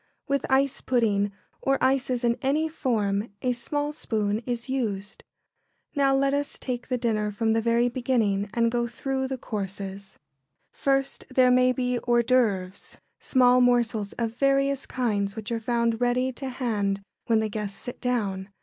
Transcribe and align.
With 0.27 0.47
ice 0.49 0.81
pudding 0.81 1.31
or 1.61 1.77
ices 1.79 2.23
in 2.23 2.35
any 2.41 2.67
form 2.67 3.29
a 3.43 3.53
small 3.53 3.93
spoon 3.93 4.41
is 4.47 4.67
used. 4.67 5.23
Now 5.93 6.15
let 6.15 6.33
us 6.33 6.57
take 6.57 6.87
the 6.87 6.97
dinner 6.97 7.29
from 7.31 7.53
the 7.53 7.61
very 7.61 7.87
beginning, 7.87 8.49
and 8.51 8.71
go 8.71 8.87
through 8.87 9.27
the 9.27 9.37
courses. 9.37 10.17
[Sidenote: 10.17 10.17
The 10.25 10.75
courses 10.75 10.75
seriatim.] 10.75 10.75
[Sidenote: 10.75 10.87
Hors 10.87 11.03
d'œuvres.] 11.03 11.03
First, 11.03 11.35
there 11.35 11.51
may 11.51 11.71
be 11.71 11.99
hors 11.99 12.23
d'œuvres, 12.23 12.95
small 13.19 13.61
morsels 13.61 14.13
of 14.13 14.35
various 14.37 14.85
kinds 14.87 15.35
which 15.35 15.51
are 15.51 15.59
found 15.59 16.01
ready 16.01 16.31
to 16.31 16.49
hand 16.49 17.03
when 17.27 17.39
the 17.39 17.47
guests 17.49 17.79
sit 17.79 18.01
down. 18.01 18.49